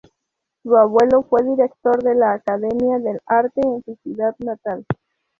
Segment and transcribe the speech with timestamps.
[0.63, 4.83] Su abuelo fue director de la Academia de Arte en su ciudad natal.